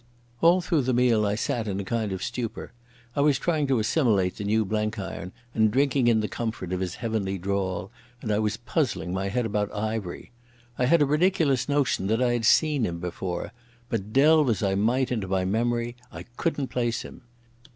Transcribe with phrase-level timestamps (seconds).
[0.41, 2.71] All through the meal I sat in a kind of stupor.
[3.15, 6.95] I was trying to assimilate the new Blenkiron, and drinking in the comfort of his
[6.95, 10.31] heavenly drawl, and I was puzzling my head about Ivery.
[10.79, 13.51] I had a ridiculous notion that I had seen him before,
[13.89, 17.21] but, delve as I might into my memory, I couldn't place him.